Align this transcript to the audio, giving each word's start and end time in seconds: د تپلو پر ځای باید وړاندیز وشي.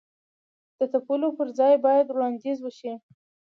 د 0.77 0.79
تپلو 0.93 1.29
پر 1.37 1.47
ځای 1.59 1.73
باید 1.85 2.07
وړاندیز 2.09 2.57
وشي. 2.61 2.93